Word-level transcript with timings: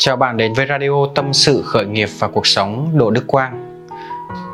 Chào 0.00 0.16
bạn 0.16 0.36
đến 0.36 0.52
với 0.52 0.66
radio 0.68 1.06
Tâm 1.14 1.32
sự 1.32 1.62
khởi 1.66 1.86
nghiệp 1.86 2.08
và 2.18 2.28
cuộc 2.28 2.46
sống 2.46 2.90
Đỗ 2.98 3.10
Đức 3.10 3.24
Quang. 3.26 3.84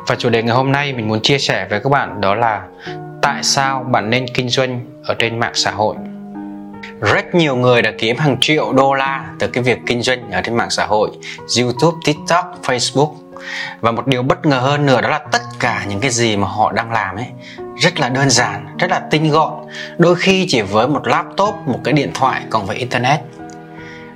Và 0.07 0.15
chủ 0.15 0.29
đề 0.29 0.43
ngày 0.43 0.55
hôm 0.55 0.71
nay 0.71 0.93
mình 0.93 1.07
muốn 1.07 1.21
chia 1.21 1.37
sẻ 1.37 1.67
với 1.69 1.79
các 1.79 1.89
bạn 1.89 2.21
đó 2.21 2.35
là 2.35 2.61
tại 3.21 3.43
sao 3.43 3.83
bạn 3.83 4.09
nên 4.09 4.25
kinh 4.33 4.49
doanh 4.49 4.79
ở 5.03 5.15
trên 5.19 5.39
mạng 5.39 5.51
xã 5.55 5.71
hội. 5.71 5.95
Rất 7.01 7.35
nhiều 7.35 7.55
người 7.55 7.81
đã 7.81 7.91
kiếm 7.97 8.17
hàng 8.17 8.37
triệu 8.41 8.73
đô 8.73 8.93
la 8.93 9.25
từ 9.39 9.47
cái 9.47 9.63
việc 9.63 9.79
kinh 9.85 10.01
doanh 10.01 10.31
ở 10.31 10.41
trên 10.41 10.55
mạng 10.55 10.69
xã 10.69 10.85
hội, 10.85 11.09
YouTube, 11.59 11.97
TikTok, 12.05 12.59
Facebook. 12.63 13.13
Và 13.81 13.91
một 13.91 14.07
điều 14.07 14.23
bất 14.23 14.45
ngờ 14.45 14.59
hơn 14.59 14.85
nữa 14.85 15.01
đó 15.01 15.09
là 15.09 15.19
tất 15.31 15.41
cả 15.59 15.85
những 15.89 15.99
cái 15.99 16.11
gì 16.11 16.37
mà 16.37 16.47
họ 16.47 16.71
đang 16.71 16.91
làm 16.91 17.15
ấy 17.15 17.27
rất 17.77 17.99
là 17.99 18.09
đơn 18.09 18.29
giản, 18.29 18.67
rất 18.79 18.91
là 18.91 19.01
tinh 19.11 19.31
gọn. 19.31 19.53
Đôi 19.97 20.15
khi 20.15 20.45
chỉ 20.49 20.61
với 20.61 20.87
một 20.87 21.07
laptop, 21.07 21.55
một 21.65 21.79
cái 21.83 21.93
điện 21.93 22.11
thoại 22.13 22.41
còn 22.49 22.65
với 22.65 22.77
internet 22.77 23.19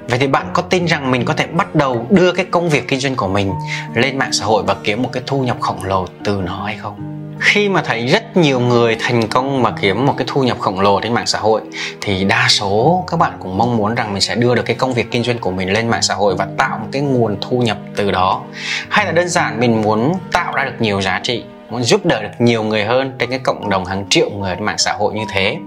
Vậy 0.09 0.19
thì 0.19 0.27
bạn 0.27 0.49
có 0.53 0.61
tin 0.61 0.85
rằng 0.85 1.11
mình 1.11 1.25
có 1.25 1.33
thể 1.33 1.47
bắt 1.47 1.75
đầu 1.75 2.05
đưa 2.09 2.31
cái 2.31 2.45
công 2.45 2.69
việc 2.69 2.87
kinh 2.87 2.99
doanh 2.99 3.15
của 3.15 3.27
mình 3.27 3.53
lên 3.93 4.17
mạng 4.17 4.31
xã 4.31 4.45
hội 4.45 4.63
và 4.63 4.75
kiếm 4.83 5.03
một 5.03 5.09
cái 5.13 5.23
thu 5.25 5.41
nhập 5.41 5.57
khổng 5.59 5.83
lồ 5.83 6.05
từ 6.23 6.41
nó 6.45 6.63
hay 6.63 6.77
không? 6.77 6.95
Khi 7.39 7.69
mà 7.69 7.81
thấy 7.81 8.07
rất 8.07 8.37
nhiều 8.37 8.59
người 8.59 8.97
thành 8.99 9.27
công 9.27 9.63
mà 9.63 9.71
kiếm 9.81 10.05
một 10.05 10.13
cái 10.17 10.27
thu 10.29 10.43
nhập 10.43 10.59
khổng 10.59 10.79
lồ 10.79 11.01
trên 11.01 11.13
mạng 11.13 11.27
xã 11.27 11.39
hội 11.39 11.61
thì 12.01 12.23
đa 12.23 12.47
số 12.49 13.03
các 13.07 13.17
bạn 13.17 13.33
cũng 13.39 13.57
mong 13.57 13.77
muốn 13.77 13.95
rằng 13.95 14.13
mình 14.13 14.21
sẽ 14.21 14.35
đưa 14.35 14.55
được 14.55 14.65
cái 14.65 14.75
công 14.75 14.93
việc 14.93 15.11
kinh 15.11 15.23
doanh 15.23 15.37
của 15.37 15.51
mình 15.51 15.73
lên 15.73 15.87
mạng 15.87 16.01
xã 16.01 16.13
hội 16.13 16.35
và 16.35 16.47
tạo 16.57 16.77
một 16.77 16.87
cái 16.91 17.01
nguồn 17.01 17.37
thu 17.41 17.61
nhập 17.61 17.77
từ 17.95 18.11
đó. 18.11 18.41
Hay 18.89 19.05
là 19.05 19.11
đơn 19.11 19.29
giản 19.29 19.59
mình 19.59 19.81
muốn 19.81 20.13
tạo 20.31 20.53
ra 20.55 20.65
được 20.65 20.75
nhiều 20.79 21.01
giá 21.01 21.19
trị, 21.23 21.43
muốn 21.69 21.83
giúp 21.83 22.05
đỡ 22.05 22.21
được 22.21 22.31
nhiều 22.39 22.63
người 22.63 22.85
hơn 22.85 23.13
trên 23.19 23.29
cái 23.29 23.39
cộng 23.39 23.69
đồng 23.69 23.85
hàng 23.85 24.05
triệu 24.09 24.29
người 24.29 24.55
trên 24.55 24.65
mạng 24.65 24.77
xã 24.77 24.93
hội 24.93 25.13
như 25.13 25.23
thế. 25.29 25.57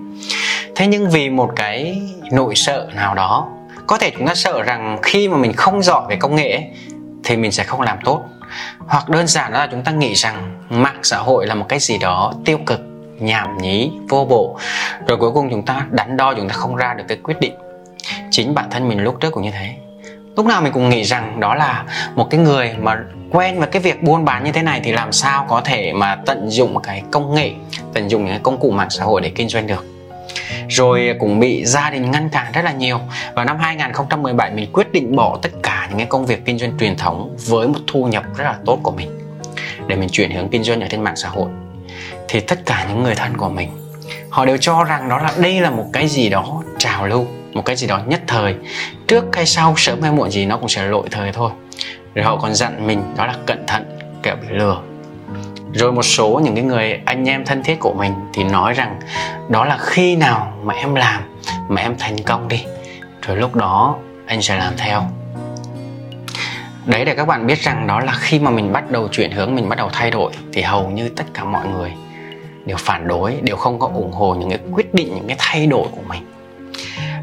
Thế 0.76 0.86
nhưng 0.86 1.10
vì 1.10 1.30
một 1.30 1.50
cái 1.56 2.02
nỗi 2.32 2.54
sợ 2.54 2.88
nào 2.94 3.14
đó 3.14 3.48
có 3.86 3.98
thể 3.98 4.10
chúng 4.10 4.26
ta 4.26 4.34
sợ 4.34 4.62
rằng 4.62 4.98
khi 5.02 5.28
mà 5.28 5.36
mình 5.36 5.52
không 5.52 5.82
giỏi 5.82 6.02
về 6.08 6.16
công 6.16 6.34
nghệ 6.34 6.62
thì 7.24 7.36
mình 7.36 7.52
sẽ 7.52 7.64
không 7.64 7.80
làm 7.80 7.98
tốt. 8.04 8.24
Hoặc 8.78 9.08
đơn 9.08 9.26
giản 9.26 9.52
là 9.52 9.68
chúng 9.70 9.84
ta 9.84 9.92
nghĩ 9.92 10.14
rằng 10.14 10.60
mạng 10.70 10.98
xã 11.02 11.16
hội 11.18 11.46
là 11.46 11.54
một 11.54 11.66
cái 11.68 11.78
gì 11.78 11.98
đó 11.98 12.32
tiêu 12.44 12.58
cực, 12.66 12.80
nhảm 13.18 13.58
nhí, 13.58 13.90
vô 14.08 14.24
bổ. 14.24 14.58
Rồi 15.06 15.18
cuối 15.18 15.30
cùng 15.32 15.50
chúng 15.50 15.62
ta 15.62 15.86
đắn 15.90 16.16
đo, 16.16 16.34
chúng 16.34 16.48
ta 16.48 16.54
không 16.54 16.76
ra 16.76 16.94
được 16.94 17.04
cái 17.08 17.18
quyết 17.22 17.40
định. 17.40 17.54
Chính 18.30 18.54
bản 18.54 18.70
thân 18.70 18.88
mình 18.88 19.02
lúc 19.02 19.16
trước 19.20 19.30
cũng 19.30 19.42
như 19.42 19.50
thế. 19.50 19.74
Lúc 20.36 20.46
nào 20.46 20.62
mình 20.62 20.72
cũng 20.72 20.88
nghĩ 20.88 21.02
rằng 21.02 21.40
đó 21.40 21.54
là 21.54 21.84
một 22.14 22.30
cái 22.30 22.40
người 22.40 22.74
mà 22.78 23.04
quen 23.32 23.58
với 23.58 23.68
cái 23.68 23.82
việc 23.82 24.02
buôn 24.02 24.24
bán 24.24 24.44
như 24.44 24.52
thế 24.52 24.62
này 24.62 24.80
thì 24.84 24.92
làm 24.92 25.12
sao 25.12 25.46
có 25.48 25.60
thể 25.64 25.92
mà 25.92 26.16
tận 26.26 26.50
dụng 26.50 26.82
cái 26.82 27.02
công 27.10 27.34
nghệ, 27.34 27.52
tận 27.94 28.10
dụng 28.10 28.24
những 28.24 28.32
cái 28.34 28.40
công 28.42 28.60
cụ 28.60 28.70
mạng 28.70 28.90
xã 28.90 29.04
hội 29.04 29.20
để 29.20 29.32
kinh 29.34 29.48
doanh 29.48 29.66
được 29.66 29.91
rồi 30.68 31.16
cũng 31.20 31.40
bị 31.40 31.64
gia 31.64 31.90
đình 31.90 32.10
ngăn 32.10 32.28
cản 32.28 32.52
rất 32.52 32.62
là 32.64 32.72
nhiều. 32.72 33.00
Và 33.34 33.44
năm 33.44 33.58
2017 33.58 34.50
mình 34.50 34.72
quyết 34.72 34.92
định 34.92 35.16
bỏ 35.16 35.38
tất 35.42 35.50
cả 35.62 35.86
những 35.88 35.98
cái 35.98 36.06
công 36.06 36.26
việc 36.26 36.44
kinh 36.44 36.58
doanh 36.58 36.78
truyền 36.78 36.96
thống 36.96 37.36
với 37.46 37.68
một 37.68 37.78
thu 37.86 38.06
nhập 38.06 38.24
rất 38.36 38.44
là 38.44 38.56
tốt 38.66 38.78
của 38.82 38.90
mình 38.90 39.10
để 39.86 39.96
mình 39.96 40.08
chuyển 40.08 40.30
hướng 40.30 40.48
kinh 40.48 40.64
doanh 40.64 40.80
ở 40.80 40.86
trên 40.90 41.04
mạng 41.04 41.16
xã 41.16 41.28
hội. 41.28 41.48
Thì 42.28 42.40
tất 42.40 42.66
cả 42.66 42.86
những 42.88 43.02
người 43.02 43.14
thân 43.14 43.36
của 43.36 43.48
mình, 43.48 43.70
họ 44.30 44.44
đều 44.44 44.56
cho 44.56 44.84
rằng 44.84 45.08
đó 45.08 45.18
là 45.18 45.32
đây 45.38 45.60
là 45.60 45.70
một 45.70 45.86
cái 45.92 46.08
gì 46.08 46.28
đó 46.28 46.62
trào 46.78 47.06
lưu, 47.06 47.26
một 47.52 47.64
cái 47.64 47.76
gì 47.76 47.86
đó 47.86 48.00
nhất 48.06 48.20
thời. 48.26 48.54
Trước 49.08 49.24
hay 49.32 49.46
sau, 49.46 49.74
sớm 49.76 50.02
hay 50.02 50.12
muộn 50.12 50.30
gì 50.30 50.46
nó 50.46 50.56
cũng 50.56 50.68
sẽ 50.68 50.82
lỗi 50.82 51.08
thời 51.10 51.32
thôi. 51.32 51.50
Rồi 52.14 52.24
họ 52.24 52.36
còn 52.36 52.54
dặn 52.54 52.86
mình 52.86 53.02
đó 53.16 53.26
là 53.26 53.34
cẩn 53.46 53.66
thận, 53.66 53.84
kẻo 54.22 54.36
bị 54.36 54.48
lừa 54.50 54.91
rồi 55.72 55.92
một 55.92 56.02
số 56.02 56.40
những 56.44 56.54
cái 56.54 56.64
người 56.64 57.00
anh 57.04 57.28
em 57.28 57.44
thân 57.44 57.62
thiết 57.62 57.80
của 57.80 57.94
mình 57.98 58.12
thì 58.32 58.44
nói 58.44 58.72
rằng, 58.72 59.00
đó 59.48 59.64
là 59.64 59.78
khi 59.80 60.16
nào 60.16 60.52
mà 60.62 60.74
em 60.74 60.94
làm 60.94 61.22
mà 61.68 61.82
em 61.82 61.94
thành 61.98 62.18
công 62.18 62.48
đi? 62.48 62.64
Rồi 63.26 63.36
lúc 63.36 63.54
đó 63.54 63.96
anh 64.26 64.42
sẽ 64.42 64.56
làm 64.56 64.72
theo. 64.76 65.02
Đấy 66.86 67.04
để 67.04 67.14
các 67.14 67.24
bạn 67.24 67.46
biết 67.46 67.58
rằng 67.58 67.86
đó 67.86 68.00
là 68.00 68.12
khi 68.12 68.38
mà 68.38 68.50
mình 68.50 68.72
bắt 68.72 68.90
đầu 68.90 69.08
chuyển 69.08 69.30
hướng, 69.30 69.54
mình 69.54 69.68
bắt 69.68 69.78
đầu 69.78 69.88
thay 69.92 70.10
đổi 70.10 70.32
thì 70.52 70.62
hầu 70.62 70.90
như 70.90 71.08
tất 71.08 71.24
cả 71.34 71.44
mọi 71.44 71.66
người 71.66 71.92
đều 72.66 72.76
phản 72.76 73.08
đối, 73.08 73.38
đều 73.42 73.56
không 73.56 73.78
có 73.78 73.90
ủng 73.94 74.12
hộ 74.12 74.34
những 74.34 74.50
cái 74.50 74.58
quyết 74.72 74.94
định, 74.94 75.14
những 75.14 75.26
cái 75.26 75.36
thay 75.40 75.66
đổi 75.66 75.88
của 75.90 76.02
mình. 76.08 76.26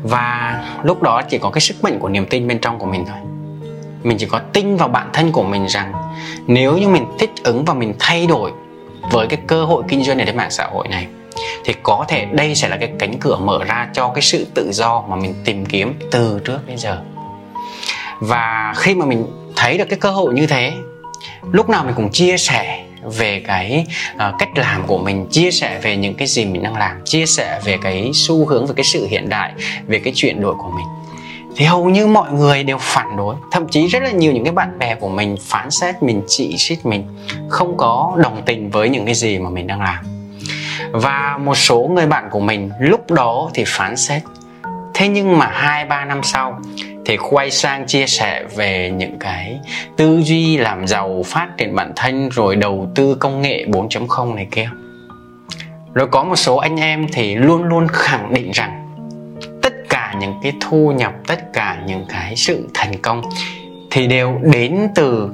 Và 0.03 0.59
lúc 0.83 1.01
đó 1.01 1.21
chỉ 1.21 1.37
có 1.37 1.49
cái 1.49 1.61
sức 1.61 1.83
mạnh 1.83 1.99
của 1.99 2.09
niềm 2.09 2.25
tin 2.29 2.47
bên 2.47 2.59
trong 2.59 2.79
của 2.79 2.85
mình 2.85 3.05
thôi 3.05 3.17
mình 4.03 4.17
chỉ 4.17 4.25
có 4.25 4.39
tin 4.53 4.77
vào 4.77 4.87
bản 4.87 5.09
thân 5.13 5.31
của 5.31 5.43
mình 5.43 5.65
rằng 5.67 5.93
nếu 6.47 6.77
như 6.77 6.87
mình 6.87 7.05
thích 7.19 7.31
ứng 7.43 7.65
và 7.65 7.73
mình 7.73 7.93
thay 7.99 8.27
đổi 8.27 8.51
với 9.11 9.27
cái 9.27 9.39
cơ 9.47 9.65
hội 9.65 9.83
kinh 9.87 10.03
doanh 10.03 10.19
ở 10.19 10.25
trên 10.25 10.37
mạng 10.37 10.51
xã 10.51 10.67
hội 10.67 10.87
này 10.87 11.07
thì 11.65 11.73
có 11.83 12.05
thể 12.07 12.25
đây 12.25 12.55
sẽ 12.55 12.69
là 12.69 12.77
cái 12.77 12.91
cánh 12.99 13.13
cửa 13.19 13.37
mở 13.37 13.63
ra 13.63 13.89
cho 13.93 14.09
cái 14.09 14.21
sự 14.21 14.47
tự 14.53 14.71
do 14.71 15.03
mà 15.09 15.15
mình 15.15 15.33
tìm 15.45 15.65
kiếm 15.65 15.93
từ 16.11 16.39
trước 16.45 16.59
đến 16.67 16.77
giờ. 16.77 17.01
Và 18.19 18.73
khi 18.77 18.95
mà 18.95 19.05
mình 19.05 19.25
thấy 19.55 19.77
được 19.77 19.85
cái 19.89 19.99
cơ 19.99 20.11
hội 20.11 20.33
như 20.33 20.47
thế 20.47 20.73
lúc 21.51 21.69
nào 21.69 21.83
mình 21.83 21.95
cũng 21.95 22.11
chia 22.11 22.37
sẻ 22.37 22.85
về 23.03 23.39
cái 23.47 23.85
uh, 24.15 24.21
cách 24.39 24.49
làm 24.55 24.87
của 24.87 24.97
mình 24.97 25.27
chia 25.31 25.51
sẻ 25.51 25.79
về 25.81 25.97
những 25.97 26.13
cái 26.15 26.27
gì 26.27 26.45
mình 26.45 26.63
đang 26.63 26.75
làm 26.75 27.05
chia 27.05 27.25
sẻ 27.25 27.61
về 27.63 27.77
cái 27.81 28.11
xu 28.13 28.45
hướng 28.45 28.65
về 28.65 28.73
cái 28.77 28.83
sự 28.83 29.07
hiện 29.09 29.29
đại 29.29 29.53
về 29.87 29.99
cái 29.99 30.13
chuyển 30.15 30.41
đổi 30.41 30.55
của 30.55 30.71
mình 30.75 30.85
thì 31.55 31.65
hầu 31.65 31.89
như 31.89 32.07
mọi 32.07 32.31
người 32.31 32.63
đều 32.63 32.77
phản 32.79 33.17
đối. 33.17 33.35
Thậm 33.51 33.67
chí 33.67 33.87
rất 33.87 34.03
là 34.03 34.11
nhiều 34.11 34.31
những 34.31 34.43
cái 34.43 34.53
bạn 34.53 34.79
bè 34.79 34.95
của 34.95 35.09
mình 35.09 35.35
phán 35.41 35.71
xét 35.71 36.03
mình, 36.03 36.21
chỉ 36.27 36.55
trích 36.57 36.85
mình, 36.85 37.07
không 37.49 37.77
có 37.77 38.17
đồng 38.17 38.41
tình 38.45 38.69
với 38.69 38.89
những 38.89 39.05
cái 39.05 39.15
gì 39.15 39.39
mà 39.39 39.49
mình 39.49 39.67
đang 39.67 39.81
làm. 39.81 40.05
Và 40.91 41.39
một 41.43 41.55
số 41.55 41.89
người 41.95 42.07
bạn 42.07 42.27
của 42.31 42.39
mình 42.39 42.71
lúc 42.79 43.11
đó 43.11 43.49
thì 43.53 43.63
phán 43.67 43.97
xét. 43.97 44.21
Thế 44.93 45.07
nhưng 45.07 45.37
mà 45.37 45.47
hai, 45.47 45.85
ba 45.85 46.05
năm 46.05 46.23
sau 46.23 46.59
thì 47.05 47.17
quay 47.17 47.51
sang 47.51 47.87
chia 47.87 48.07
sẻ 48.07 48.43
về 48.55 48.91
những 48.95 49.19
cái 49.19 49.59
tư 49.97 50.21
duy 50.23 50.57
làm 50.57 50.87
giàu, 50.87 51.23
phát 51.25 51.47
triển 51.57 51.75
bản 51.75 51.93
thân, 51.95 52.29
rồi 52.29 52.55
đầu 52.55 52.87
tư 52.95 53.15
công 53.19 53.41
nghệ 53.41 53.65
4.0 53.67 54.35
này 54.35 54.47
kia. 54.51 54.69
Rồi 55.93 56.07
có 56.07 56.23
một 56.23 56.35
số 56.35 56.55
anh 56.55 56.79
em 56.79 57.07
thì 57.11 57.35
luôn 57.35 57.63
luôn 57.63 57.87
khẳng 57.87 58.33
định 58.33 58.51
rằng 58.51 58.88
những 60.19 60.33
cái 60.43 60.53
thu 60.61 60.91
nhập, 60.91 61.13
tất 61.27 61.53
cả 61.53 61.83
những 61.85 62.05
cái 62.09 62.35
sự 62.35 62.69
thành 62.73 62.97
công, 63.01 63.21
thì 63.91 64.07
đều 64.07 64.39
đến 64.53 64.87
từ 64.95 65.29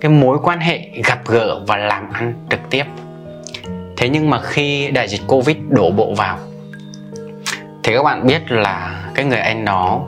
cái 0.00 0.10
mối 0.10 0.38
quan 0.42 0.60
hệ 0.60 0.78
gặp 1.04 1.18
gỡ 1.26 1.60
và 1.66 1.76
làm 1.76 2.12
ăn 2.12 2.34
trực 2.50 2.60
tiếp. 2.70 2.84
Thế 3.96 4.08
nhưng 4.08 4.30
mà 4.30 4.40
khi 4.42 4.90
đại 4.90 5.08
dịch 5.08 5.20
covid 5.26 5.56
đổ 5.68 5.90
bộ 5.90 6.14
vào, 6.14 6.38
thì 7.82 7.94
các 7.94 8.02
bạn 8.02 8.26
biết 8.26 8.52
là 8.52 9.04
cái 9.14 9.24
người 9.24 9.38
anh 9.38 9.64
đó 9.64 10.00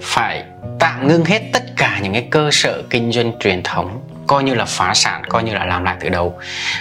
phải 0.00 0.44
tạm 0.78 1.08
ngưng 1.08 1.24
hết 1.24 1.42
tất 1.52 1.62
cả 1.76 2.00
những 2.02 2.12
cái 2.12 2.28
cơ 2.30 2.48
sở 2.52 2.82
kinh 2.90 3.12
doanh 3.12 3.32
truyền 3.40 3.62
thống 3.62 4.00
coi 4.26 4.44
như 4.44 4.54
là 4.54 4.64
phá 4.64 4.94
sản, 4.94 5.22
coi 5.28 5.42
như 5.42 5.54
là 5.54 5.64
làm 5.64 5.84
lại 5.84 5.96
từ 6.00 6.08
đầu. 6.08 6.38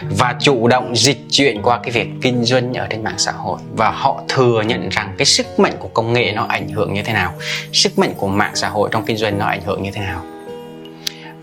Và 0.10 0.36
chủ 0.40 0.68
động 0.68 0.96
dịch 0.96 1.18
chuyển 1.32 1.62
qua 1.62 1.80
cái 1.84 1.92
việc 1.92 2.08
kinh 2.22 2.44
doanh 2.44 2.74
ở 2.74 2.88
trên 2.90 3.04
mạng 3.04 3.18
xã 3.18 3.32
hội. 3.32 3.60
Và 3.76 3.92
họ 3.92 4.24
thừa 4.28 4.62
nhận 4.62 4.90
rằng 4.90 5.16
cái 5.18 5.26
sức 5.26 5.60
mạnh 5.60 5.74
của 5.80 5.88
công 5.88 6.14
nghệ 6.14 6.32
nó 6.36 6.46
ảnh 6.50 6.70
hưởng 6.70 6.94
như 6.94 7.04
thế 7.04 7.14
nào. 7.14 7.34
Sức 7.74 8.00
mạnh 8.00 8.14
của 8.18 8.28
mạng 8.28 8.56
xã 8.56 8.70
hội 8.70 8.90
trong 8.92 9.06
kinh 9.06 9.18
doanh 9.18 9.40
nó 9.40 9.46
ảnh 9.46 9.62
hưởng 9.62 9.84
như 9.84 9.92
thế 9.92 10.02
nào. 10.02 10.22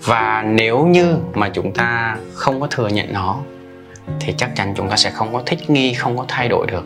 Và 0.03 0.43
nếu 0.47 0.87
như 0.87 1.17
mà 1.35 1.49
chúng 1.49 1.73
ta 1.73 2.17
không 2.35 2.61
có 2.61 2.67
thừa 2.67 2.89
nhận 2.89 3.13
nó, 3.13 3.37
thì 4.21 4.35
chắc 4.37 4.51
chắn 4.57 4.75
chúng 4.77 4.91
ta 4.91 4.97
sẽ 4.97 5.11
không 5.11 5.33
có 5.33 5.43
thích 5.47 5.71
nghi, 5.71 5.95
không 5.95 6.19
có 6.19 6.25
thay 6.29 6.49
đổi 6.49 6.67
được. 6.67 6.85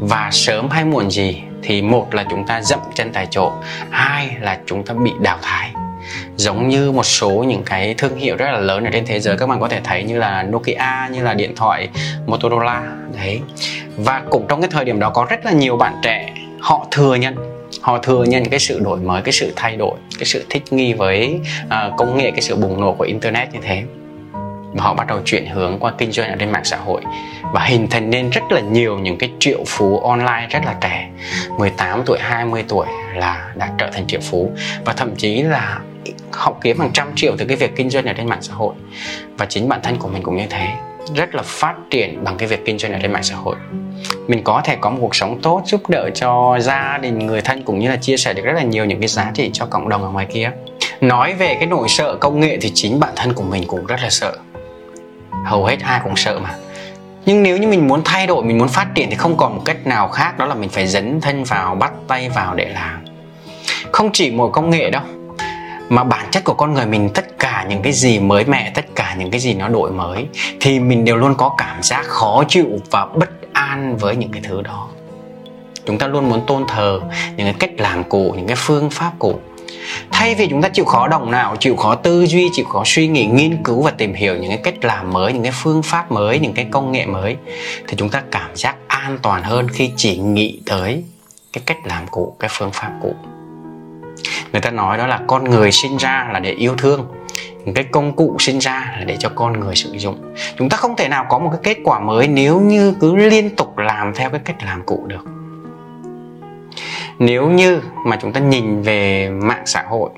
Và 0.00 0.28
sớm 0.32 0.70
hay 0.70 0.84
muộn 0.84 1.10
gì 1.10 1.42
thì 1.62 1.82
một 1.82 2.14
là 2.14 2.24
chúng 2.30 2.46
ta 2.46 2.62
dậm 2.62 2.78
chân 2.94 3.10
tại 3.12 3.26
chỗ, 3.30 3.52
hai 3.90 4.36
là 4.40 4.58
chúng 4.66 4.84
ta 4.84 4.94
bị 4.94 5.12
đào 5.20 5.38
thải 5.42 5.70
giống 6.36 6.68
như 6.68 6.92
một 6.92 7.06
số 7.06 7.30
những 7.30 7.62
cái 7.66 7.94
thương 7.98 8.16
hiệu 8.16 8.36
rất 8.36 8.50
là 8.52 8.58
lớn 8.58 8.84
ở 8.84 8.90
trên 8.90 9.06
thế 9.06 9.20
giới. 9.20 9.36
Các 9.36 9.48
bạn 9.48 9.60
có 9.60 9.68
thể 9.68 9.80
thấy 9.84 10.04
như 10.04 10.18
là 10.18 10.42
Nokia 10.42 11.08
như 11.12 11.22
là 11.22 11.34
điện 11.34 11.56
thoại 11.56 11.88
Motorola. 12.26 12.82
Đấy. 13.16 13.40
Và 13.96 14.22
cũng 14.30 14.46
trong 14.48 14.60
cái 14.60 14.70
thời 14.72 14.84
điểm 14.84 15.00
đó 15.00 15.10
có 15.10 15.26
rất 15.30 15.44
là 15.44 15.52
nhiều 15.52 15.76
bạn 15.76 15.94
trẻ 16.02 16.32
họ 16.60 16.86
thừa 16.90 17.14
nhận 17.14 17.58
họ 17.80 17.98
thừa 17.98 18.24
nhận 18.24 18.44
cái 18.44 18.60
sự 18.60 18.80
đổi 18.80 18.98
mới 18.98 19.22
cái 19.22 19.32
sự 19.32 19.52
thay 19.56 19.76
đổi 19.76 19.98
cái 20.18 20.24
sự 20.24 20.46
thích 20.50 20.62
nghi 20.70 20.92
với 20.92 21.40
uh, 21.64 21.96
công 21.96 22.18
nghệ 22.18 22.30
cái 22.30 22.40
sự 22.40 22.56
bùng 22.56 22.80
nổ 22.80 22.92
của 22.92 23.04
internet 23.04 23.52
như 23.52 23.58
thế. 23.62 23.82
Và 24.74 24.84
họ 24.84 24.94
bắt 24.94 25.06
đầu 25.06 25.20
chuyển 25.24 25.46
hướng 25.46 25.78
qua 25.78 25.92
kinh 25.98 26.12
doanh 26.12 26.30
ở 26.30 26.36
trên 26.38 26.52
mạng 26.52 26.64
xã 26.64 26.76
hội. 26.76 27.02
Và 27.52 27.64
hình 27.64 27.88
thành 27.90 28.10
nên 28.10 28.30
rất 28.30 28.42
là 28.50 28.60
nhiều 28.60 28.98
những 28.98 29.18
cái 29.18 29.30
triệu 29.38 29.64
phú 29.66 29.98
online 29.98 30.46
rất 30.50 30.64
là 30.64 30.74
trẻ. 30.80 31.10
18 31.58 32.02
tuổi 32.06 32.18
20 32.20 32.64
tuổi 32.68 32.86
là 33.14 33.52
đã 33.54 33.70
trở 33.78 33.90
thành 33.92 34.06
triệu 34.06 34.20
phú. 34.20 34.50
Và 34.84 34.92
thậm 34.92 35.16
chí 35.16 35.42
là 35.42 35.80
họ 36.32 36.54
kiếm 36.60 36.80
hàng 36.80 36.90
trăm 36.92 37.12
triệu 37.16 37.34
từ 37.38 37.44
cái 37.44 37.56
việc 37.56 37.76
kinh 37.76 37.90
doanh 37.90 38.04
ở 38.04 38.12
trên 38.12 38.28
mạng 38.28 38.42
xã 38.42 38.54
hội. 38.54 38.74
Và 39.38 39.46
chính 39.46 39.68
bản 39.68 39.80
thân 39.82 39.96
của 39.96 40.08
mình 40.08 40.22
cũng 40.22 40.36
như 40.36 40.46
thế. 40.50 40.68
Rất 41.14 41.34
là 41.34 41.42
phát 41.44 41.74
triển 41.90 42.24
bằng 42.24 42.36
cái 42.38 42.48
việc 42.48 42.64
kinh 42.64 42.78
doanh 42.78 42.92
ở 42.92 42.98
trên 43.02 43.12
mạng 43.12 43.22
xã 43.22 43.34
hội. 43.34 43.56
Mình 44.28 44.44
có 44.44 44.60
thể 44.64 44.76
có 44.80 44.90
một 44.90 44.98
cuộc 45.00 45.14
sống 45.14 45.40
tốt, 45.42 45.62
giúp 45.66 45.88
đỡ 45.88 46.10
cho 46.14 46.58
gia 46.60 46.98
đình, 47.02 47.18
người 47.18 47.40
thân 47.40 47.62
cũng 47.62 47.78
như 47.78 47.88
là 47.88 47.96
chia 47.96 48.16
sẻ 48.16 48.32
được 48.32 48.42
rất 48.44 48.52
là 48.52 48.62
nhiều 48.62 48.84
những 48.84 49.00
cái 49.00 49.08
giá 49.08 49.30
trị 49.34 49.50
cho 49.52 49.66
cộng 49.66 49.88
đồng 49.88 50.02
ở 50.02 50.10
ngoài 50.10 50.26
kia. 50.32 50.50
Nói 51.00 51.34
về 51.34 51.54
cái 51.54 51.66
nỗi 51.66 51.88
sợ 51.88 52.16
công 52.20 52.40
nghệ 52.40 52.58
thì 52.60 52.70
chính 52.74 53.00
bản 53.00 53.12
thân 53.16 53.32
của 53.32 53.42
mình 53.42 53.64
cũng 53.66 53.86
rất 53.86 54.02
là 54.02 54.10
sợ. 54.10 54.36
Hầu 55.44 55.64
hết 55.64 55.76
ai 55.82 56.00
cũng 56.04 56.16
sợ 56.16 56.38
mà. 56.38 56.54
Nhưng 57.26 57.42
nếu 57.42 57.58
như 57.58 57.68
mình 57.68 57.88
muốn 57.88 58.02
thay 58.04 58.26
đổi, 58.26 58.44
mình 58.44 58.58
muốn 58.58 58.68
phát 58.68 58.86
triển 58.94 59.10
thì 59.10 59.16
không 59.16 59.36
còn 59.36 59.56
một 59.56 59.62
cách 59.64 59.86
nào 59.86 60.08
khác, 60.08 60.38
đó 60.38 60.46
là 60.46 60.54
mình 60.54 60.68
phải 60.68 60.86
dấn 60.86 61.20
thân 61.20 61.44
vào, 61.44 61.74
bắt 61.74 61.92
tay 62.08 62.28
vào 62.28 62.54
để 62.54 62.68
làm. 62.74 63.04
Không 63.92 64.10
chỉ 64.12 64.30
một 64.30 64.50
công 64.52 64.70
nghệ 64.70 64.90
đâu 64.90 65.02
mà 65.88 66.04
bản 66.04 66.26
chất 66.30 66.44
của 66.44 66.54
con 66.54 66.74
người 66.74 66.86
mình, 66.86 67.10
tất 67.14 67.38
cả 67.38 67.66
những 67.68 67.82
cái 67.82 67.92
gì 67.92 68.18
mới 68.18 68.44
mẻ, 68.44 68.72
tất 68.74 68.86
cả 68.94 69.16
những 69.18 69.30
cái 69.30 69.40
gì 69.40 69.54
nó 69.54 69.68
đổi 69.68 69.90
mới, 69.90 70.26
thì 70.60 70.80
mình 70.80 71.04
đều 71.04 71.16
luôn 71.16 71.34
có 71.34 71.54
cảm 71.58 71.82
giác 71.82 72.04
khó 72.04 72.44
chịu 72.48 72.66
và 72.90 73.06
bất 73.06 73.30
an 73.52 73.96
với 73.96 74.16
những 74.16 74.32
cái 74.32 74.42
thứ 74.44 74.62
đó. 74.62 74.88
Chúng 75.86 75.98
ta 75.98 76.06
luôn 76.06 76.28
muốn 76.28 76.46
tôn 76.46 76.64
thờ 76.68 77.00
những 77.36 77.46
cái 77.46 77.54
cách 77.58 77.70
làm 77.78 78.04
cũ 78.04 78.34
những 78.36 78.46
cái 78.46 78.56
phương 78.56 78.90
pháp 78.90 79.12
cũ 79.18 79.40
thay 80.12 80.34
vì 80.34 80.46
chúng 80.46 80.62
ta 80.62 80.68
chịu 80.68 80.84
khó 80.84 81.08
động 81.08 81.30
não, 81.30 81.56
chịu 81.56 81.76
khó 81.76 81.94
tư 81.94 82.26
duy, 82.26 82.48
chịu 82.52 82.64
khó 82.64 82.82
suy 82.86 83.08
nghĩ, 83.08 83.26
nghiên 83.26 83.62
cứu 83.62 83.82
và 83.82 83.90
tìm 83.90 84.14
hiểu 84.14 84.36
những 84.36 84.48
cái 84.48 84.58
cách 84.58 84.84
làm 84.84 85.12
mới, 85.12 85.32
những 85.32 85.42
cái 85.42 85.52
phương 85.54 85.82
pháp 85.82 86.12
mới, 86.12 86.38
những 86.38 86.52
cái 86.52 86.66
công 86.70 86.92
nghệ 86.92 87.06
mới, 87.06 87.36
thì 87.88 87.96
chúng 87.96 88.08
ta 88.08 88.22
cảm 88.30 88.56
giác 88.56 88.76
an 88.88 89.18
toàn 89.22 89.42
hơn 89.42 89.68
khi 89.68 89.90
chỉ 89.96 90.18
nghĩ 90.18 90.60
tới 90.66 91.04
cái 91.52 91.62
cách 91.66 91.78
làm 91.84 92.06
cũ 92.10 92.36
cái 92.38 92.50
phương 92.52 92.70
pháp 92.72 92.92
cũ 93.02 93.14
người 94.52 94.60
ta 94.60 94.70
nói 94.70 94.98
đó 94.98 95.06
là 95.06 95.20
con 95.26 95.44
người 95.44 95.72
sinh 95.72 95.96
ra 95.96 96.28
là 96.32 96.38
để 96.38 96.50
yêu 96.50 96.74
thương. 96.78 97.06
Cái 97.74 97.84
công 97.84 98.16
cụ 98.16 98.36
sinh 98.38 98.58
ra 98.58 98.94
là 98.98 99.04
để 99.04 99.16
cho 99.18 99.28
con 99.34 99.60
người 99.60 99.76
sử 99.76 99.92
dụng. 99.92 100.34
Chúng 100.56 100.68
ta 100.68 100.76
không 100.76 100.96
thể 100.96 101.08
nào 101.08 101.26
có 101.28 101.38
một 101.38 101.50
cái 101.50 101.74
kết 101.74 101.82
quả 101.84 102.00
mới 102.00 102.28
nếu 102.28 102.60
như 102.60 102.94
cứ 103.00 103.16
liên 103.16 103.56
tục 103.56 103.78
làm 103.78 104.14
theo 104.14 104.30
cái 104.30 104.40
cách 104.44 104.56
làm 104.64 104.82
cũ 104.86 105.04
được. 105.06 105.24
Nếu 107.18 107.48
như 107.48 107.80
mà 108.06 108.16
chúng 108.16 108.32
ta 108.32 108.40
nhìn 108.40 108.82
về 108.82 109.30
mạng 109.30 109.62
xã 109.66 109.82
hội 109.82 110.10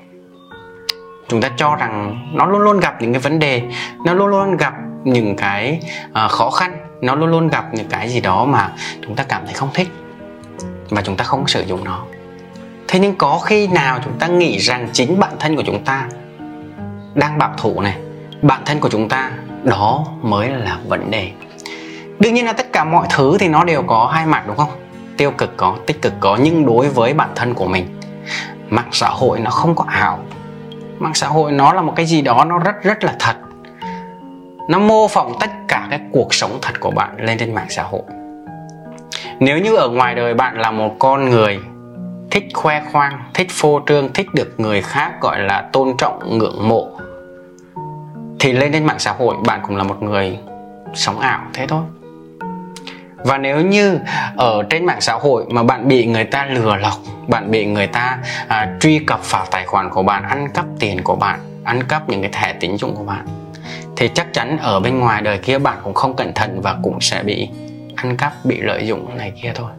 chúng 1.31 1.41
ta 1.41 1.49
cho 1.57 1.75
rằng 1.75 2.19
nó 2.33 2.45
luôn 2.45 2.61
luôn 2.61 2.79
gặp 2.79 3.01
những 3.01 3.13
cái 3.13 3.19
vấn 3.19 3.39
đề 3.39 3.61
nó 4.05 4.13
luôn 4.13 4.27
luôn 4.27 4.57
gặp 4.57 4.73
những 5.03 5.35
cái 5.35 5.79
uh, 6.25 6.31
khó 6.31 6.49
khăn 6.49 6.77
nó 7.01 7.15
luôn 7.15 7.29
luôn 7.29 7.47
gặp 7.47 7.73
những 7.73 7.87
cái 7.89 8.09
gì 8.09 8.21
đó 8.21 8.45
mà 8.45 8.71
chúng 9.01 9.15
ta 9.15 9.23
cảm 9.23 9.45
thấy 9.45 9.53
không 9.53 9.69
thích 9.73 9.87
và 10.89 11.01
chúng 11.01 11.17
ta 11.17 11.23
không 11.23 11.47
sử 11.47 11.61
dụng 11.61 11.83
nó 11.83 12.05
thế 12.91 12.99
nhưng 12.99 13.15
có 13.15 13.39
khi 13.39 13.67
nào 13.67 13.99
chúng 14.03 14.19
ta 14.19 14.27
nghĩ 14.27 14.57
rằng 14.57 14.89
chính 14.93 15.19
bản 15.19 15.31
thân 15.39 15.55
của 15.55 15.63
chúng 15.65 15.83
ta 15.85 16.07
đang 17.13 17.37
bạc 17.37 17.51
thủ 17.57 17.81
này, 17.81 17.97
bản 18.41 18.61
thân 18.65 18.79
của 18.79 18.89
chúng 18.89 19.09
ta 19.09 19.31
đó 19.63 20.05
mới 20.21 20.49
là 20.49 20.77
vấn 20.87 21.11
đề. 21.11 21.31
Đương 22.19 22.33
nhiên 22.33 22.45
là 22.45 22.53
tất 22.53 22.73
cả 22.73 22.83
mọi 22.83 23.07
thứ 23.09 23.37
thì 23.39 23.47
nó 23.47 23.63
đều 23.63 23.83
có 23.83 24.09
hai 24.13 24.25
mặt, 24.25 24.43
đúng 24.47 24.57
không? 24.57 24.69
Tiêu 25.17 25.31
cực 25.31 25.57
có, 25.57 25.75
tích 25.85 26.01
cực 26.01 26.13
có, 26.19 26.37
nhưng 26.41 26.65
đối 26.65 26.89
với 26.89 27.13
bản 27.13 27.29
thân 27.35 27.53
của 27.53 27.65
mình, 27.65 27.99
mạng 28.69 28.89
xã 28.91 29.07
hội 29.09 29.39
nó 29.39 29.51
không 29.51 29.75
có 29.75 29.85
ảo. 29.87 30.19
Mạng 30.99 31.13
xã 31.13 31.27
hội 31.27 31.51
nó 31.51 31.73
là 31.73 31.81
một 31.81 31.93
cái 31.95 32.05
gì 32.05 32.21
đó 32.21 32.45
nó 32.45 32.57
rất 32.57 32.83
rất 32.83 33.03
là 33.03 33.15
thật. 33.19 33.35
Nó 34.69 34.79
mô 34.79 35.07
phỏng 35.07 35.33
tất 35.39 35.49
cả 35.67 35.87
cái 35.89 35.99
cuộc 36.11 36.33
sống 36.33 36.59
thật 36.61 36.79
của 36.79 36.91
bạn 36.91 37.15
lên 37.17 37.37
trên 37.37 37.55
mạng 37.55 37.69
xã 37.69 37.83
hội. 37.83 38.01
Nếu 39.39 39.57
như 39.57 39.75
ở 39.75 39.89
ngoài 39.89 40.15
đời 40.15 40.33
bạn 40.33 40.59
là 40.59 40.71
một 40.71 40.95
con 40.99 41.29
người 41.29 41.59
thích 42.31 42.47
khoe 42.53 42.81
khoang 42.91 43.23
thích 43.33 43.47
phô 43.51 43.81
trương 43.87 44.13
thích 44.13 44.27
được 44.33 44.53
người 44.57 44.81
khác 44.81 45.11
gọi 45.21 45.39
là 45.39 45.69
tôn 45.73 45.97
trọng 45.97 46.37
ngưỡng 46.37 46.67
mộ. 46.67 46.87
Thì 48.39 48.53
lên 48.53 48.71
trên 48.73 48.85
mạng 48.85 48.99
xã 48.99 49.11
hội 49.11 49.35
bạn 49.45 49.59
cũng 49.67 49.77
là 49.77 49.83
một 49.83 50.03
người 50.03 50.37
sống 50.93 51.19
ảo 51.19 51.41
thế 51.53 51.67
thôi. 51.67 51.83
Và 53.17 53.37
nếu 53.37 53.61
như 53.61 53.99
ở 54.37 54.63
trên 54.69 54.85
mạng 54.85 55.01
xã 55.01 55.13
hội 55.13 55.45
mà 55.49 55.63
bạn 55.63 55.87
bị 55.87 56.05
người 56.05 56.23
ta 56.23 56.45
lừa 56.45 56.75
lọc 56.75 56.93
bạn 57.27 57.51
bị 57.51 57.65
người 57.65 57.87
ta 57.87 58.17
à, 58.47 58.77
truy 58.79 58.99
cập 58.99 59.31
vào 59.31 59.45
tài 59.51 59.65
khoản 59.65 59.89
của 59.89 60.03
bạn 60.03 60.23
ăn 60.23 60.47
cắp 60.53 60.65
tiền 60.79 61.03
của 61.03 61.15
bạn 61.15 61.39
ăn 61.63 61.83
cắp 61.83 62.09
những 62.09 62.21
cái 62.21 62.31
thẻ 62.33 62.53
tín 62.53 62.77
dụng 62.77 62.95
của 62.95 63.03
bạn 63.03 63.25
thì 63.95 64.09
chắc 64.13 64.33
chắn 64.33 64.57
ở 64.57 64.79
bên 64.79 64.99
ngoài 64.99 65.21
đời 65.21 65.37
kia 65.37 65.57
bạn 65.57 65.77
cũng 65.83 65.93
không 65.93 66.15
cẩn 66.15 66.33
thận 66.33 66.61
và 66.61 66.75
cũng 66.83 67.01
sẽ 67.01 67.23
bị 67.23 67.49
ăn 67.95 68.17
cắp 68.17 68.45
bị 68.45 68.61
lợi 68.61 68.87
dụng 68.87 69.17
này 69.17 69.33
kia 69.41 69.51
thôi 69.55 69.71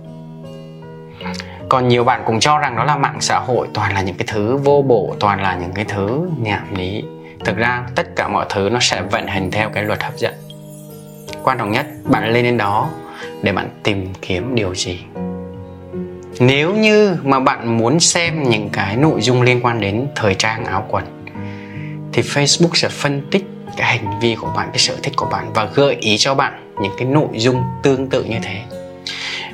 còn 1.68 1.88
nhiều 1.88 2.04
bạn 2.04 2.22
cũng 2.26 2.40
cho 2.40 2.58
rằng 2.58 2.76
đó 2.76 2.84
là 2.84 2.96
mạng 2.96 3.20
xã 3.20 3.38
hội, 3.38 3.68
toàn 3.74 3.94
là 3.94 4.02
những 4.02 4.16
cái 4.16 4.26
thứ 4.30 4.56
vô 4.56 4.82
bổ, 4.82 5.14
toàn 5.20 5.42
là 5.42 5.56
những 5.56 5.72
cái 5.72 5.84
thứ 5.84 6.28
nhảm 6.38 6.74
nhí. 6.74 7.02
Thực 7.44 7.56
ra, 7.56 7.86
tất 7.94 8.16
cả 8.16 8.28
mọi 8.28 8.46
thứ 8.48 8.68
nó 8.72 8.78
sẽ 8.80 9.02
vận 9.02 9.26
hành 9.26 9.50
theo 9.50 9.68
cái 9.68 9.84
luật 9.84 10.02
hấp 10.02 10.16
dẫn. 10.16 10.34
Quan 11.42 11.58
trọng 11.58 11.72
nhất, 11.72 11.86
bạn 12.04 12.32
lên 12.32 12.44
đến 12.44 12.58
đó 12.58 12.88
để 13.42 13.52
bạn 13.52 13.68
tìm 13.82 14.12
kiếm 14.22 14.54
điều 14.54 14.74
gì. 14.74 15.00
Nếu 16.40 16.74
như 16.74 17.16
mà 17.22 17.40
bạn 17.40 17.78
muốn 17.78 18.00
xem 18.00 18.42
những 18.42 18.68
cái 18.72 18.96
nội 18.96 19.20
dung 19.20 19.42
liên 19.42 19.60
quan 19.62 19.80
đến 19.80 20.06
thời 20.16 20.34
trang 20.34 20.64
áo 20.64 20.86
quần, 20.90 21.04
thì 22.12 22.22
facebook 22.22 22.74
sẽ 22.74 22.88
phân 22.88 23.22
tích 23.30 23.44
cái 23.76 23.98
hành 23.98 24.20
vi 24.20 24.34
của 24.34 24.52
bạn, 24.56 24.68
cái 24.72 24.78
sở 24.78 24.94
thích 25.02 25.14
của 25.16 25.26
bạn 25.26 25.52
và 25.52 25.64
gợi 25.64 25.96
ý 26.00 26.18
cho 26.18 26.34
bạn 26.34 26.74
những 26.82 26.92
cái 26.98 27.08
nội 27.08 27.28
dung 27.32 27.62
tương 27.82 28.08
tự 28.08 28.24
như 28.24 28.38
thế 28.42 28.62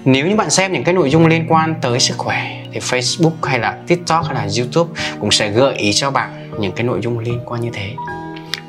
nếu 0.04 0.26
như 0.26 0.36
bạn 0.36 0.50
xem 0.50 0.72
những 0.72 0.84
cái 0.84 0.94
nội 0.94 1.10
dung 1.10 1.26
liên 1.26 1.46
quan 1.48 1.74
tới 1.82 2.00
sức 2.00 2.18
khỏe 2.18 2.64
thì 2.72 2.80
Facebook 2.80 3.32
hay 3.42 3.58
là 3.58 3.78
TikTok 3.86 4.24
hay 4.26 4.34
là 4.34 4.48
YouTube 4.58 5.00
cũng 5.20 5.30
sẽ 5.30 5.50
gợi 5.50 5.74
ý 5.74 5.92
cho 5.92 6.10
bạn 6.10 6.50
những 6.60 6.72
cái 6.72 6.86
nội 6.86 6.98
dung 7.02 7.18
liên 7.18 7.40
quan 7.44 7.60
như 7.60 7.70
thế. 7.72 7.90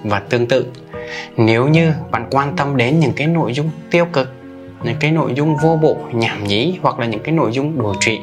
Và 0.03 0.19
tương 0.19 0.47
tự, 0.47 0.65
nếu 1.37 1.67
như 1.67 1.93
bạn 2.11 2.27
quan 2.31 2.55
tâm 2.55 2.77
đến 2.77 2.99
những 2.99 3.13
cái 3.13 3.27
nội 3.27 3.53
dung 3.53 3.69
tiêu 3.91 4.05
cực, 4.05 4.33
những 4.83 4.95
cái 4.99 5.11
nội 5.11 5.33
dung 5.35 5.57
vô 5.57 5.79
bộ 5.81 5.97
nhảm 6.13 6.43
nhí 6.43 6.77
hoặc 6.81 6.99
là 6.99 7.05
những 7.05 7.23
cái 7.23 7.35
nội 7.35 7.51
dung 7.51 7.79
đùa 7.79 7.95
trị 7.99 8.19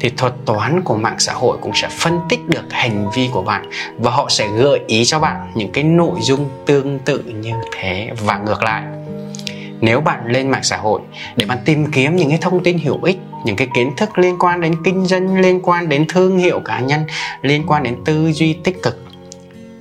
thì 0.00 0.10
thuật 0.10 0.32
toán 0.44 0.82
của 0.82 0.96
mạng 0.96 1.18
xã 1.18 1.32
hội 1.32 1.58
cũng 1.60 1.72
sẽ 1.74 1.88
phân 1.90 2.20
tích 2.28 2.40
được 2.48 2.64
hành 2.70 3.10
vi 3.14 3.28
của 3.32 3.42
bạn 3.42 3.70
và 3.98 4.10
họ 4.10 4.26
sẽ 4.28 4.48
gợi 4.56 4.80
ý 4.86 5.04
cho 5.04 5.18
bạn 5.18 5.52
những 5.54 5.72
cái 5.72 5.84
nội 5.84 6.18
dung 6.20 6.48
tương 6.66 6.98
tự 6.98 7.18
như 7.18 7.52
thế. 7.72 8.10
Và 8.24 8.38
ngược 8.38 8.62
lại 8.62 8.82
nếu 9.80 10.00
bạn 10.00 10.26
lên 10.26 10.50
mạng 10.50 10.62
xã 10.62 10.76
hội 10.76 11.00
để 11.36 11.46
bạn 11.46 11.58
tìm 11.64 11.90
kiếm 11.92 12.16
những 12.16 12.28
cái 12.28 12.38
thông 12.40 12.62
tin 12.62 12.78
hữu 12.78 13.02
ích, 13.02 13.18
những 13.44 13.56
cái 13.56 13.68
kiến 13.74 13.92
thức 13.96 14.18
liên 14.18 14.36
quan 14.38 14.60
đến 14.60 14.74
kinh 14.84 15.06
doanh, 15.06 15.40
liên 15.40 15.60
quan 15.62 15.88
đến 15.88 16.06
thương 16.08 16.38
hiệu 16.38 16.60
cá 16.64 16.80
nhân, 16.80 17.00
liên 17.42 17.66
quan 17.66 17.82
đến 17.82 17.96
tư 18.04 18.32
duy 18.32 18.52
tích 18.52 18.82
cực, 18.82 19.04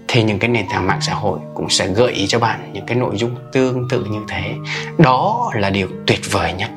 thì 0.08 0.24
những 0.24 0.40
cái 0.40 0.50
nền 0.50 0.66
tảng 0.70 0.88
mạng 0.88 1.02
xã 1.02 1.14
hội 1.14 1.40
cũng 1.54 1.70
sẽ 1.70 1.88
gợi 1.88 2.12
ý 2.12 2.28
cho 2.28 2.40
bạn 2.40 2.70
những 2.74 2.86
cái 2.86 2.98
nội 2.98 3.16
dung 3.18 3.36
tương 3.54 3.88
tự 3.90 4.06
như 4.06 4.20
thế. 4.28 4.54
Đó 4.98 5.52
là 5.56 5.70
điều 5.70 5.88
tuyệt 6.08 6.20
vời 6.32 6.54
nhất. 6.54 6.70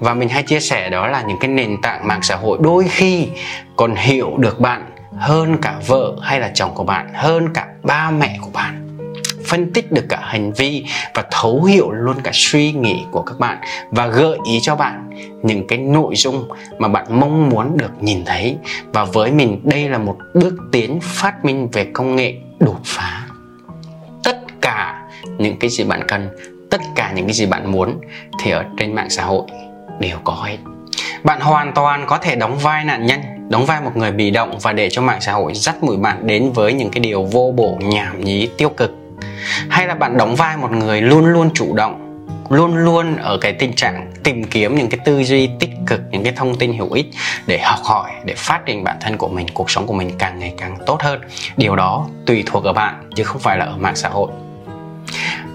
Và 0.00 0.14
mình 0.14 0.28
hay 0.28 0.42
chia 0.42 0.60
sẻ 0.60 0.90
đó 0.90 1.06
là 1.06 1.22
những 1.22 1.38
cái 1.38 1.50
nền 1.50 1.80
tảng 1.82 2.06
mạng 2.08 2.22
xã 2.22 2.36
hội 2.36 2.58
đôi 2.60 2.84
khi 2.88 3.28
còn 3.76 3.94
hiểu 3.94 4.36
được 4.38 4.60
bạn 4.60 4.86
hơn 5.18 5.56
cả 5.62 5.74
vợ 5.86 6.16
hay 6.22 6.40
là 6.40 6.50
chồng 6.54 6.74
của 6.74 6.84
bạn, 6.84 7.10
hơn 7.14 7.48
cả 7.54 7.66
ba 7.82 8.10
mẹ 8.10 8.38
của 8.40 8.50
bạn 8.52 8.81
phân 9.52 9.72
tích 9.72 9.92
được 9.92 10.04
cả 10.08 10.18
hành 10.22 10.52
vi 10.52 10.84
và 11.14 11.24
thấu 11.30 11.64
hiểu 11.64 11.90
luôn 11.90 12.16
cả 12.24 12.30
suy 12.34 12.72
nghĩ 12.72 13.02
của 13.10 13.22
các 13.22 13.38
bạn 13.38 13.58
và 13.90 14.06
gợi 14.06 14.38
ý 14.46 14.60
cho 14.62 14.76
bạn 14.76 15.10
những 15.42 15.66
cái 15.66 15.78
nội 15.78 16.16
dung 16.16 16.48
mà 16.78 16.88
bạn 16.88 17.20
mong 17.20 17.48
muốn 17.50 17.76
được 17.76 17.90
nhìn 18.00 18.24
thấy. 18.24 18.56
Và 18.92 19.04
với 19.04 19.32
mình, 19.32 19.60
đây 19.64 19.88
là 19.88 19.98
một 19.98 20.16
bước 20.34 20.54
tiến 20.72 20.98
phát 21.02 21.44
minh 21.44 21.68
về 21.72 21.86
công 21.92 22.16
nghệ 22.16 22.34
đột 22.60 22.80
phá. 22.84 23.26
Tất 24.24 24.38
cả 24.60 25.08
những 25.38 25.56
cái 25.58 25.70
gì 25.70 25.84
bạn 25.84 26.02
cần, 26.08 26.28
tất 26.70 26.80
cả 26.94 27.12
những 27.14 27.26
cái 27.26 27.34
gì 27.34 27.46
bạn 27.46 27.72
muốn 27.72 28.00
thì 28.40 28.50
ở 28.50 28.64
trên 28.78 28.94
mạng 28.94 29.10
xã 29.10 29.24
hội 29.24 29.46
đều 30.00 30.18
có 30.24 30.32
hết. 30.32 30.56
Bạn 31.24 31.40
hoàn 31.40 31.72
toàn 31.74 32.04
có 32.06 32.18
thể 32.18 32.36
đóng 32.36 32.58
vai 32.58 32.84
nạn 32.84 33.06
nhân, 33.06 33.20
đóng 33.48 33.66
vai 33.66 33.80
một 33.80 33.96
người 33.96 34.12
bị 34.12 34.30
động 34.30 34.58
và 34.62 34.72
để 34.72 34.90
cho 34.90 35.02
mạng 35.02 35.20
xã 35.20 35.32
hội 35.32 35.52
dắt 35.54 35.82
mũi 35.82 35.96
bạn 35.96 36.26
đến 36.26 36.52
với 36.54 36.72
những 36.72 36.90
cái 36.90 37.00
điều 37.00 37.22
vô 37.22 37.52
bổ 37.56 37.78
nhảm 37.80 38.24
nhí 38.24 38.48
tiêu 38.56 38.68
cực 38.68 39.01
hay 39.68 39.86
là 39.86 39.94
bạn 39.94 40.16
đóng 40.16 40.36
vai 40.36 40.56
một 40.56 40.72
người 40.72 41.00
luôn 41.00 41.26
luôn 41.26 41.50
chủ 41.54 41.74
động, 41.74 42.26
luôn 42.50 42.76
luôn 42.76 43.16
ở 43.16 43.38
cái 43.40 43.52
tình 43.52 43.72
trạng 43.72 44.12
tìm 44.24 44.44
kiếm 44.44 44.74
những 44.74 44.88
cái 44.88 45.00
tư 45.04 45.24
duy 45.24 45.50
tích 45.60 45.70
cực, 45.86 46.00
những 46.10 46.24
cái 46.24 46.32
thông 46.36 46.58
tin 46.58 46.78
hữu 46.78 46.92
ích 46.92 47.06
để 47.46 47.58
học 47.58 47.78
hỏi, 47.84 48.10
để 48.24 48.34
phát 48.36 48.66
triển 48.66 48.84
bản 48.84 48.96
thân 49.00 49.16
của 49.16 49.28
mình, 49.28 49.46
cuộc 49.54 49.70
sống 49.70 49.86
của 49.86 49.94
mình 49.94 50.10
càng 50.18 50.38
ngày 50.38 50.54
càng 50.58 50.76
tốt 50.86 51.02
hơn. 51.02 51.20
Điều 51.56 51.76
đó 51.76 52.06
tùy 52.26 52.42
thuộc 52.46 52.64
ở 52.64 52.72
bạn, 52.72 53.10
chứ 53.16 53.24
không 53.24 53.40
phải 53.40 53.58
là 53.58 53.64
ở 53.64 53.76
mạng 53.76 53.96
xã 53.96 54.08
hội. 54.08 54.28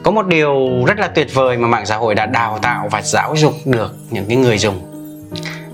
Có 0.03 0.11
một 0.11 0.27
điều 0.27 0.85
rất 0.85 0.99
là 0.99 1.07
tuyệt 1.07 1.27
vời 1.33 1.57
mà 1.57 1.67
mạng 1.67 1.85
xã 1.85 1.95
hội 1.95 2.15
đã 2.15 2.25
đào 2.25 2.59
tạo 2.61 2.87
và 2.91 3.01
giáo 3.01 3.35
dục 3.37 3.53
được 3.65 3.95
những 4.09 4.25
cái 4.27 4.37
người 4.37 4.57
dùng. 4.57 4.93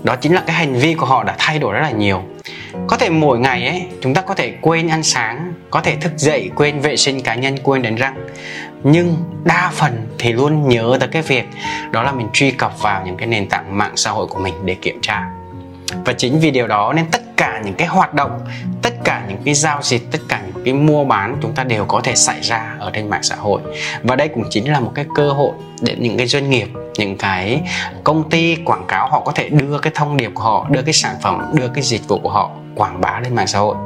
Đó 0.02 0.16
chính 0.16 0.34
là 0.34 0.42
cái 0.46 0.56
hành 0.56 0.74
vi 0.74 0.94
của 0.94 1.06
họ 1.06 1.24
đã 1.24 1.34
thay 1.38 1.58
đổi 1.58 1.72
rất 1.72 1.80
là 1.80 1.90
nhiều 1.90 2.22
có 2.86 2.96
thể 2.96 3.10
mỗi 3.10 3.38
ngày 3.38 3.66
ấy, 3.66 3.86
chúng 4.00 4.14
ta 4.14 4.20
có 4.20 4.34
thể 4.34 4.54
quên 4.60 4.88
ăn 4.88 5.02
sáng, 5.02 5.52
có 5.70 5.80
thể 5.80 5.96
thức 5.96 6.12
dậy 6.16 6.50
quên 6.56 6.80
vệ 6.80 6.96
sinh 6.96 7.22
cá 7.22 7.34
nhân, 7.34 7.56
quên 7.62 7.82
đánh 7.82 7.96
răng. 7.96 8.26
Nhưng 8.82 9.16
đa 9.44 9.70
phần 9.74 10.06
thì 10.18 10.32
luôn 10.32 10.68
nhớ 10.68 10.96
tới 11.00 11.08
cái 11.12 11.22
việc 11.22 11.44
đó 11.90 12.02
là 12.02 12.12
mình 12.12 12.28
truy 12.32 12.50
cập 12.50 12.82
vào 12.82 13.02
những 13.06 13.16
cái 13.16 13.26
nền 13.26 13.48
tảng 13.48 13.78
mạng 13.78 13.92
xã 13.96 14.10
hội 14.10 14.26
của 14.26 14.38
mình 14.38 14.54
để 14.64 14.74
kiểm 14.74 14.98
tra. 15.02 15.30
Và 16.04 16.12
chính 16.12 16.40
vì 16.40 16.50
điều 16.50 16.66
đó 16.66 16.92
nên 16.92 17.04
tất 17.10 17.22
cả 17.36 17.60
những 17.64 17.74
cái 17.74 17.88
hoạt 17.88 18.14
động, 18.14 18.40
tất 18.82 19.04
cả 19.04 19.22
những 19.28 19.38
cái 19.44 19.54
giao 19.54 19.78
dịch, 19.82 20.10
tất 20.10 20.18
cả 20.28 20.40
những 20.46 20.64
cái 20.64 20.74
mua 20.74 21.04
bán 21.04 21.36
chúng 21.42 21.52
ta 21.52 21.64
đều 21.64 21.84
có 21.84 22.00
thể 22.00 22.14
xảy 22.14 22.40
ra 22.42 22.74
ở 22.78 22.90
trên 22.94 23.10
mạng 23.10 23.22
xã 23.22 23.36
hội. 23.36 23.60
Và 24.02 24.16
đây 24.16 24.28
cũng 24.28 24.44
chính 24.50 24.72
là 24.72 24.80
một 24.80 24.92
cái 24.94 25.06
cơ 25.14 25.30
hội 25.30 25.52
để 25.84 25.96
những 25.98 26.16
cái 26.16 26.26
doanh 26.26 26.50
nghiệp, 26.50 26.68
những 26.98 27.16
cái 27.16 27.60
công 28.04 28.30
ty, 28.30 28.56
quảng 28.64 28.84
cáo, 28.88 29.08
họ 29.08 29.20
có 29.20 29.32
thể 29.32 29.48
đưa 29.48 29.78
cái 29.78 29.92
thông 29.94 30.16
điệp 30.16 30.30
của 30.34 30.42
họ, 30.42 30.66
đưa 30.70 30.82
cái 30.82 30.92
sản 30.92 31.16
phẩm, 31.22 31.42
đưa 31.52 31.68
cái 31.68 31.82
dịch 31.82 32.08
vụ 32.08 32.18
của 32.18 32.30
họ 32.30 32.50
quảng 32.74 33.00
bá 33.00 33.20
lên 33.20 33.34
mạng 33.34 33.46
xã 33.46 33.58
hội. 33.58 33.76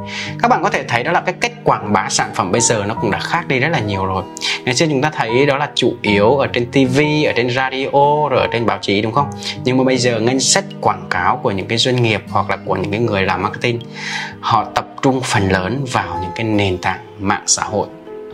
Các 0.41 0.47
bạn 0.47 0.63
có 0.63 0.69
thể 0.69 0.83
thấy 0.83 1.03
đó 1.03 1.11
là 1.11 1.21
cái 1.21 1.35
cách 1.41 1.51
quảng 1.63 1.93
bá 1.93 2.07
sản 2.09 2.29
phẩm 2.35 2.51
bây 2.51 2.61
giờ 2.61 2.83
nó 2.87 2.95
cũng 2.95 3.11
đã 3.11 3.19
khác 3.19 3.47
đi 3.47 3.59
rất 3.59 3.69
là 3.69 3.79
nhiều 3.79 4.05
rồi. 4.05 4.23
Ngày 4.65 4.75
xưa 4.75 4.85
chúng 4.89 5.01
ta 5.01 5.11
thấy 5.13 5.45
đó 5.45 5.57
là 5.57 5.69
chủ 5.75 5.93
yếu 6.01 6.37
ở 6.37 6.47
trên 6.47 6.71
TV 6.71 6.99
ở 7.25 7.33
trên 7.35 7.49
radio, 7.49 8.29
rồi 8.29 8.41
ở 8.41 8.47
trên 8.51 8.65
báo 8.65 8.77
chí, 8.81 9.01
đúng 9.01 9.13
không? 9.13 9.29
Nhưng 9.63 9.77
mà 9.77 9.83
bây 9.83 9.97
giờ 9.97 10.19
ngân 10.19 10.39
sách 10.39 10.63
quảng 10.81 11.05
cáo 11.09 11.37
của 11.37 11.51
những 11.51 11.67
cái 11.67 11.77
doanh 11.77 12.03
nghiệp 12.03 12.23
hoặc 12.29 12.49
là 12.49 12.57
của 12.65 12.75
những 12.75 12.91
cái 12.91 12.99
người 12.99 13.21
làm 13.21 13.41
marketing, 13.41 13.79
họ 14.39 14.65
tập 14.75 14.85
trung 15.01 15.21
phần 15.23 15.49
lớn 15.49 15.85
vào 15.91 16.17
những 16.21 16.31
cái 16.35 16.43
nền 16.43 16.77
tảng 16.77 16.99
mạng 17.19 17.43
xã 17.47 17.63
hội. 17.63 17.87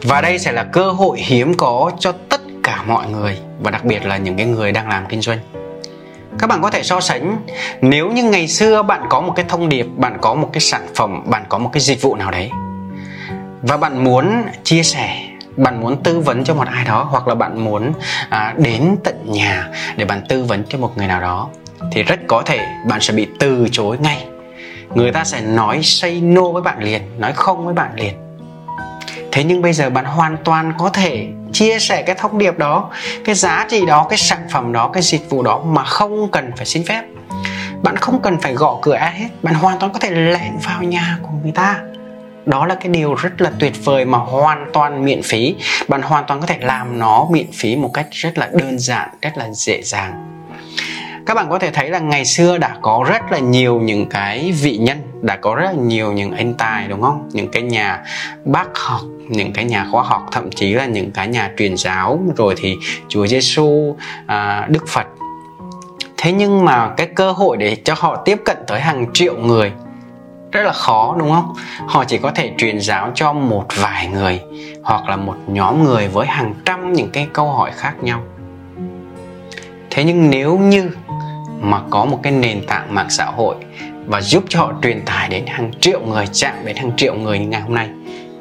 Và 0.04 0.22
đây 0.22 0.40
sẽ 0.40 0.52
là 0.52 0.64
cơ 0.64 0.92
hội 0.92 1.20
hiếm 1.20 1.54
có 1.58 1.92
cho 2.00 2.12
tất 2.30 2.42
cả 2.64 2.84
mọi 2.88 3.10
người 3.10 3.38
và 3.60 3.72
đặc 3.72 3.86
biệt 3.86 4.06
là 4.06 4.18
những 4.18 4.38
cái 4.38 4.46
người 4.46 4.72
đang 4.72 4.90
làm 4.90 5.06
kinh 5.10 5.22
doanh. 5.22 5.40
Các 6.40 6.48
bạn 6.48 6.62
có 6.62 6.70
thể 6.70 6.84
so 6.84 7.00
sánh 7.00 7.38
nếu 7.82 8.12
như 8.12 8.24
ngày 8.24 8.48
xưa 8.48 8.84
bạn 8.84 9.06
có 9.10 9.22
một 9.22 9.34
cái 9.36 9.46
thông 9.48 9.70
điệp 9.70 9.88
bạn 9.96 10.18
có 10.22 10.34
một 10.34 10.50
cái 10.54 10.62
sản 10.62 10.88
phẩm 10.96 11.24
bạn 11.26 11.44
có 11.50 11.58
một 11.58 11.70
cái 11.74 11.82
dịch 11.82 12.02
vụ 12.02 12.16
nào 12.16 12.32
đấy 12.32 12.52
và 13.62 13.78
bạn 13.78 14.04
muốn 14.04 14.44
chia 14.64 14.84
sẻ 14.84 15.26
bạn 15.58 15.82
muốn 15.82 16.04
tư 16.04 16.20
vấn 16.20 16.44
cho 16.44 16.54
một 16.54 16.68
ai 16.68 16.86
đó 16.86 17.08
hoặc 17.12 17.28
là 17.28 17.36
bạn 17.36 17.66
muốn 17.66 17.94
à, 18.30 18.54
đến 18.58 18.96
tận 19.04 19.32
nhà 19.32 19.68
để 19.98 20.06
bạn 20.06 20.22
tư 20.30 20.44
vấn 20.44 20.64
cho 20.70 20.78
một 20.78 20.98
người 20.98 21.08
nào 21.08 21.22
đó 21.22 21.50
thì 21.92 22.04
rất 22.04 22.20
có 22.28 22.42
thể 22.46 22.60
bạn 22.88 23.02
sẽ 23.02 23.14
bị 23.14 23.28
từ 23.40 23.68
chối 23.72 23.98
ngay. 23.98 24.26
Người 24.96 25.12
ta 25.12 25.24
sẽ 25.24 25.42
nói 25.42 25.80
say 25.84 26.22
no 26.22 26.42
với 26.42 26.62
bạn 26.62 26.84
liền 26.84 27.02
nói 27.18 27.34
không 27.34 27.66
với 27.66 27.74
bạn 27.74 27.92
liền 27.96 28.25
thế 29.36 29.44
nhưng 29.44 29.62
bây 29.62 29.74
giờ 29.74 29.90
bạn 29.90 30.06
hoàn 30.06 30.38
toàn 30.44 30.74
có 30.78 30.90
thể 30.90 31.28
chia 31.54 31.80
sẻ 31.80 32.02
cái 32.02 32.16
thông 32.20 32.38
điệp 32.38 32.58
đó, 32.58 32.90
cái 33.26 33.36
giá 33.36 33.66
trị 33.70 33.86
đó, 33.86 34.06
cái 34.10 34.18
sản 34.18 34.40
phẩm 34.52 34.74
đó, 34.74 34.90
cái 34.94 35.04
dịch 35.04 35.30
vụ 35.30 35.44
đó 35.44 35.62
mà 35.66 35.84
không 35.84 36.32
cần 36.32 36.52
phải 36.58 36.66
xin 36.66 36.86
phép. 36.86 37.04
Bạn 37.84 37.96
không 37.96 38.22
cần 38.22 38.38
phải 38.42 38.54
gõ 38.54 38.80
cửa 38.82 38.94
ai 38.94 39.20
hết, 39.20 39.28
bạn 39.44 39.54
hoàn 39.54 39.80
toàn 39.80 39.94
có 39.94 40.00
thể 40.00 40.10
lẻn 40.10 40.58
vào 40.64 40.84
nhà 40.84 41.18
của 41.22 41.30
người 41.44 41.52
ta. 41.52 41.80
Đó 42.46 42.66
là 42.66 42.76
cái 42.76 42.90
điều 42.90 43.16
rất 43.16 43.42
là 43.42 43.52
tuyệt 43.60 43.86
vời 43.86 44.06
mà 44.06 44.18
hoàn 44.18 44.70
toàn 44.74 45.06
miễn 45.06 45.22
phí. 45.24 45.56
Bạn 45.88 46.02
hoàn 46.02 46.24
toàn 46.28 46.42
có 46.42 46.48
thể 46.48 46.58
làm 46.62 47.00
nó 47.00 47.28
miễn 47.32 47.52
phí 47.54 47.76
một 47.76 47.92
cách 47.94 48.08
rất 48.12 48.38
là 48.38 48.50
đơn 48.54 48.80
giản, 48.80 49.10
rất 49.22 49.38
là 49.38 49.50
dễ 49.52 49.82
dàng. 49.84 50.42
Các 51.26 51.34
bạn 51.34 51.50
có 51.50 51.60
thể 51.60 51.72
thấy 51.72 51.90
là 51.90 52.00
ngày 52.00 52.26
xưa 52.26 52.58
đã 52.58 52.76
có 52.82 53.06
rất 53.10 53.32
là 53.32 53.40
nhiều 53.40 53.80
những 53.80 54.10
cái 54.10 54.52
vị 54.52 54.78
nhân, 54.78 54.98
đã 55.22 55.36
có 55.36 55.56
rất 55.56 55.66
là 55.66 55.82
nhiều 55.82 56.12
những 56.12 56.32
anh 56.32 56.54
tài, 56.54 56.88
đúng 56.88 57.02
không? 57.02 57.30
Những 57.34 57.52
cái 57.52 57.62
nhà 57.62 58.04
bác 58.46 58.68
học 58.76 59.02
những 59.30 59.54
cái 59.54 59.66
nhà 59.66 59.88
khoa 59.92 60.04
học 60.04 60.28
thậm 60.32 60.52
chí 60.52 60.74
là 60.74 60.86
những 60.86 61.12
cái 61.12 61.28
nhà 61.28 61.52
truyền 61.58 61.78
giáo. 61.78 62.20
Rồi 62.38 62.54
thì 62.58 62.76
Chúa 63.08 63.28
Giêsu 63.28 63.96
à, 64.26 64.68
Đức 64.70 64.88
Phật. 64.88 65.08
Thế 66.18 66.32
nhưng 66.32 66.66
mà 66.66 66.94
cái 66.98 67.08
cơ 67.16 67.32
hội 67.32 67.58
để 67.58 67.76
cho 67.76 67.94
họ 67.98 68.16
tiếp 68.16 68.42
cận 68.46 68.58
tới 68.68 68.80
hàng 68.80 69.06
triệu 69.14 69.38
người 69.38 69.72
rất 70.52 70.62
là 70.64 70.74
khó 70.74 71.16
đúng 71.20 71.32
không? 71.32 71.54
Họ 71.88 72.04
chỉ 72.04 72.18
có 72.18 72.32
thể 72.32 72.52
truyền 72.58 72.80
giáo 72.80 73.12
cho 73.16 73.34
một 73.34 73.66
vài 73.76 74.08
người 74.08 74.42
hoặc 74.84 75.10
là 75.10 75.16
một 75.16 75.36
nhóm 75.48 75.84
người 75.84 76.08
với 76.08 76.28
hàng 76.28 76.54
trăm 76.66 76.94
những 76.94 77.10
cái 77.10 77.28
câu 77.34 77.52
hỏi 77.52 77.72
khác 77.76 77.94
nhau. 78.02 78.22
Thế 79.90 80.04
nhưng 80.04 80.30
nếu 80.30 80.58
như 80.58 80.92
mà 81.62 81.82
có 81.90 82.06
một 82.06 82.20
cái 82.24 82.32
nền 82.32 82.66
tảng 82.68 82.94
mạng 82.94 83.10
xã 83.10 83.26
hội 83.26 83.56
và 84.06 84.22
giúp 84.22 84.44
cho 84.50 84.60
họ 84.60 84.74
truyền 84.84 85.02
tải 85.06 85.30
đến 85.30 85.46
hàng 85.48 85.72
triệu 85.80 86.02
người 86.02 86.26
chạm 86.34 86.56
đến 86.66 86.76
hàng 86.76 86.92
triệu 86.98 87.16
người 87.16 87.40
như 87.40 87.48
ngày 87.48 87.62
hôm 87.62 87.74
nay 87.74 87.90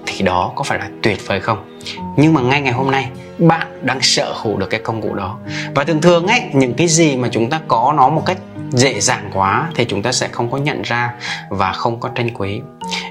thì 0.06 0.24
đó 0.24 0.52
có 0.56 0.64
phải 0.64 0.78
là 0.78 0.88
tuyệt 1.02 1.18
vời 1.26 1.40
không? 1.40 1.78
Nhưng 2.16 2.34
mà 2.34 2.40
ngay 2.40 2.60
ngày 2.60 2.72
hôm 2.72 2.90
nay, 2.90 3.08
bạn 3.38 3.66
đang 3.82 3.98
sở 4.00 4.34
hữu 4.42 4.56
được 4.56 4.70
cái 4.70 4.80
công 4.80 5.02
cụ 5.02 5.14
đó. 5.14 5.38
Và 5.74 5.84
thường 5.84 6.00
thường 6.00 6.26
ấy, 6.26 6.42
những 6.52 6.74
cái 6.74 6.88
gì 6.88 7.16
mà 7.16 7.28
chúng 7.32 7.50
ta 7.50 7.60
có 7.68 7.94
nó 7.96 8.08
một 8.08 8.22
cách 8.26 8.38
dễ 8.70 9.00
dàng 9.00 9.30
quá 9.32 9.70
thì 9.74 9.84
chúng 9.84 10.02
ta 10.02 10.12
sẽ 10.12 10.28
không 10.28 10.50
có 10.50 10.58
nhận 10.58 10.82
ra 10.82 11.14
và 11.48 11.72
không 11.72 12.00
có 12.00 12.08
tranh 12.14 12.30
quý. 12.34 12.60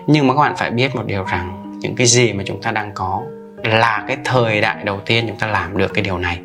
Nhưng 0.08 0.28
mà 0.28 0.34
các 0.34 0.42
bạn 0.42 0.54
phải 0.58 0.72
biết 0.72 0.96
một 0.96 1.06
điều 1.06 1.24
rằng, 1.24 1.78
những 1.80 1.96
cái 1.96 2.08
gì 2.08 2.34
mà 2.34 2.44
chúng 2.48 2.62
ta 2.62 2.72
đang 2.72 2.92
có 2.94 3.22
là 3.64 4.04
cái 4.08 4.18
thời 4.26 4.62
đại 4.62 4.84
đầu 4.84 5.00
tiên 5.06 5.26
chúng 5.28 5.38
ta 5.38 5.48
làm 5.48 5.78
được 5.78 5.94
cái 5.94 6.04
điều 6.04 6.18
này. 6.18 6.40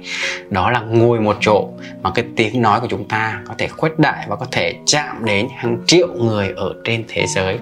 Đó 0.51 0.71
là 0.71 0.81
ngồi 0.81 1.21
một 1.21 1.37
chỗ 1.41 1.69
mà 2.03 2.11
cái 2.11 2.25
tiếng 2.37 2.63
nói 2.63 2.81
của 2.81 2.87
chúng 2.91 3.09
ta 3.09 3.41
có 3.49 3.55
thể 3.59 3.69
khuếch 3.69 3.99
đại 3.99 4.27
và 4.29 4.37
có 4.37 4.47
thể 4.51 4.75
chạm 4.87 5.25
đến 5.25 5.49
hàng 5.57 5.79
triệu 5.87 6.09
người 6.09 6.53
ở 6.57 6.75
trên 6.85 7.05
thế 7.09 7.27
giới. 7.27 7.59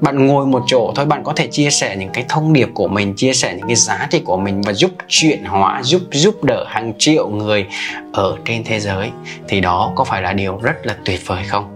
Bạn 0.00 0.26
ngồi 0.26 0.46
một 0.46 0.62
chỗ 0.66 0.92
thôi, 0.96 1.06
bạn 1.06 1.24
có 1.24 1.32
thể 1.36 1.46
chia 1.46 1.70
sẻ 1.70 1.96
những 1.96 2.10
cái 2.12 2.24
thông 2.28 2.52
điệp 2.52 2.68
của 2.74 2.88
mình, 2.88 3.14
chia 3.16 3.32
sẻ 3.32 3.54
những 3.56 3.66
cái 3.66 3.76
giá 3.76 4.06
trị 4.10 4.20
của 4.24 4.36
mình 4.36 4.62
và 4.62 4.72
giúp 4.72 4.90
chuyển 5.08 5.44
hóa, 5.44 5.82
giúp 5.82 6.02
giúp 6.12 6.44
đỡ 6.44 6.64
hàng 6.68 6.92
triệu 6.98 7.28
người 7.28 7.66
ở 8.12 8.36
trên 8.44 8.64
thế 8.64 8.80
giới. 8.80 9.10
Thì 9.48 9.60
đó 9.60 9.92
có 9.96 10.04
phải 10.04 10.22
là 10.22 10.32
điều 10.32 10.58
rất 10.62 10.86
là 10.86 10.96
tuyệt 11.04 11.20
vời 11.26 11.44
không? 11.48 11.72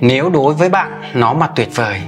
Nếu 0.00 0.30
đối 0.30 0.54
với 0.54 0.68
bạn 0.68 1.02
nó 1.14 1.34
mà 1.34 1.46
tuyệt 1.56 1.68
vời, 1.74 2.00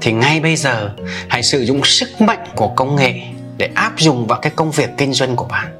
thì 0.00 0.12
ngay 0.12 0.40
bây 0.40 0.56
giờ 0.56 0.90
hãy 1.28 1.42
sử 1.42 1.64
dụng 1.64 1.84
sức 1.84 2.20
mạnh 2.20 2.44
của 2.56 2.68
công 2.68 2.96
nghệ 2.96 3.20
để 3.56 3.68
áp 3.74 3.92
dụng 3.98 4.26
vào 4.26 4.40
cái 4.40 4.52
công 4.56 4.70
việc 4.70 4.90
kinh 4.98 5.12
doanh 5.12 5.36
của 5.36 5.44
bạn. 5.44 5.78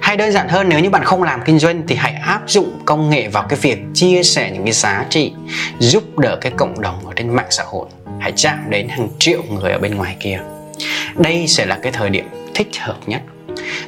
Hay 0.00 0.16
đơn 0.16 0.32
giản 0.32 0.48
hơn, 0.48 0.68
nếu 0.68 0.80
như 0.80 0.90
bạn 0.90 1.04
không 1.04 1.22
làm 1.22 1.40
kinh 1.44 1.58
doanh 1.58 1.82
thì 1.88 1.94
hãy 1.94 2.12
áp 2.12 2.42
dụng 2.46 2.80
công 2.84 3.10
nghệ 3.10 3.28
vào 3.28 3.42
cái 3.48 3.58
việc 3.62 3.78
chia 3.94 4.22
sẻ 4.22 4.50
những 4.50 4.64
cái 4.64 4.72
giá 4.72 5.06
trị, 5.10 5.32
giúp 5.78 6.18
đỡ 6.18 6.36
cái 6.40 6.52
cộng 6.56 6.80
đồng 6.80 7.06
ở 7.06 7.12
trên 7.16 7.30
mạng 7.36 7.46
xã 7.50 7.64
hội. 7.66 7.86
Hãy 8.20 8.32
chạm 8.36 8.58
đến 8.68 8.88
hàng 8.88 9.08
triệu 9.18 9.42
người 9.42 9.72
ở 9.72 9.78
bên 9.78 9.94
ngoài 9.94 10.16
kia. 10.20 10.40
Đây 11.14 11.46
sẽ 11.48 11.66
là 11.66 11.78
cái 11.82 11.92
thời 11.92 12.10
điểm 12.10 12.28
thích 12.54 12.68
hợp 12.80 12.96
nhất. 13.06 13.22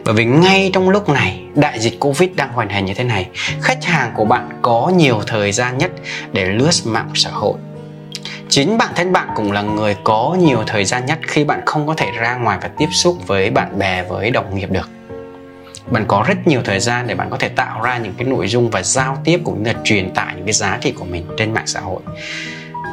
Bởi 0.04 0.14
vì 0.14 0.24
ngay 0.24 0.70
trong 0.72 0.90
lúc 0.90 1.08
này, 1.08 1.40
đại 1.54 1.80
dịch 1.80 2.00
covid 2.00 2.30
đang 2.34 2.52
hoành 2.52 2.68
hành 2.68 2.84
như 2.84 2.94
thế 2.94 3.04
này, 3.04 3.28
khách 3.62 3.84
hàng 3.84 4.12
của 4.14 4.24
bạn 4.24 4.48
có 4.62 4.92
nhiều 4.96 5.20
thời 5.26 5.52
gian 5.52 5.78
nhất 5.78 5.90
để 6.32 6.44
lướt 6.44 6.70
mạng 6.84 7.10
xã 7.14 7.30
hội 7.30 7.54
chính 8.48 8.78
bản 8.78 8.92
thân 8.96 9.12
bạn 9.12 9.28
cũng 9.34 9.52
là 9.52 9.62
người 9.62 9.96
có 10.04 10.36
nhiều 10.40 10.62
thời 10.66 10.84
gian 10.84 11.06
nhất 11.06 11.18
khi 11.22 11.44
bạn 11.44 11.60
không 11.66 11.86
có 11.86 11.94
thể 11.94 12.06
ra 12.18 12.34
ngoài 12.34 12.58
và 12.62 12.70
tiếp 12.78 12.88
xúc 12.92 13.16
với 13.26 13.50
bạn 13.50 13.78
bè, 13.78 14.02
với 14.02 14.30
đồng 14.30 14.56
nghiệp 14.56 14.70
được. 14.70 14.90
Bạn 15.90 16.04
có 16.08 16.24
rất 16.28 16.46
nhiều 16.46 16.60
thời 16.64 16.80
gian 16.80 17.06
để 17.06 17.14
bạn 17.14 17.30
có 17.30 17.36
thể 17.36 17.48
tạo 17.48 17.82
ra 17.82 17.98
những 17.98 18.14
cái 18.18 18.26
nội 18.26 18.48
dung 18.48 18.70
và 18.70 18.82
giao 18.82 19.18
tiếp 19.24 19.40
cũng 19.44 19.62
như 19.62 19.72
là 19.72 19.78
truyền 19.84 20.14
tải 20.14 20.34
những 20.36 20.44
cái 20.44 20.52
giá 20.52 20.78
trị 20.80 20.92
của 20.92 21.04
mình 21.04 21.26
trên 21.36 21.54
mạng 21.54 21.66
xã 21.66 21.80
hội. 21.80 22.00